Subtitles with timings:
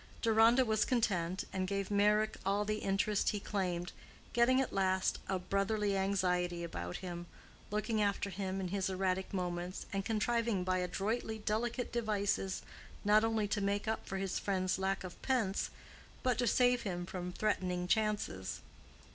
[0.23, 3.91] Deronda was content, and gave Meyrick all the interest he claimed,
[4.33, 7.27] getting at last a brotherly anxiety about him,
[7.69, 12.63] looking after him in his erratic moments, and contriving by adroitly delicate devices
[13.05, 15.69] not only to make up for his friend's lack of pence,
[16.23, 18.61] but to save him from threatening chances.